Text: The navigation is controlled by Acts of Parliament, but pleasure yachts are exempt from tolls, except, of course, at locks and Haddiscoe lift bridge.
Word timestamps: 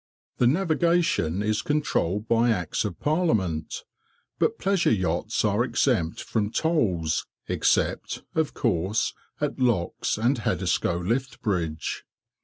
The 0.39 0.47
navigation 0.47 1.43
is 1.43 1.61
controlled 1.61 2.27
by 2.27 2.49
Acts 2.49 2.85
of 2.85 2.99
Parliament, 2.99 3.83
but 4.39 4.57
pleasure 4.57 4.89
yachts 4.89 5.45
are 5.45 5.63
exempt 5.63 6.23
from 6.23 6.49
tolls, 6.49 7.27
except, 7.47 8.23
of 8.33 8.55
course, 8.55 9.13
at 9.39 9.59
locks 9.59 10.17
and 10.17 10.39
Haddiscoe 10.39 10.97
lift 11.07 11.39
bridge. 11.43 12.03